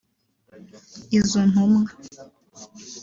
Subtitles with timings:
[1.17, 1.91] Izo ntumwa